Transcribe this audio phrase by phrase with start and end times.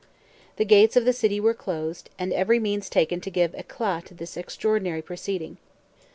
[0.55, 4.15] The gates of the city were closed, and every means taken to give éclat to
[4.15, 5.57] this extraordinary proceeding.